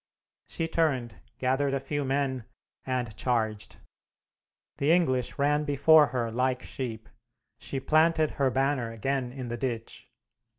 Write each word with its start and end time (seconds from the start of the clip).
She 0.49 0.67
turned, 0.67 1.17
gathered 1.37 1.75
a 1.75 1.79
few 1.79 2.03
men, 2.03 2.45
and 2.87 3.15
charged. 3.15 3.77
The 4.77 4.91
English 4.91 5.37
ran 5.37 5.63
before 5.63 6.07
her 6.07 6.31
like 6.31 6.63
sheep; 6.63 7.07
she 7.59 7.79
planted 7.79 8.31
her 8.31 8.49
banner 8.49 8.91
again 8.91 9.31
in 9.31 9.49
the 9.49 9.57
ditch. 9.57 10.07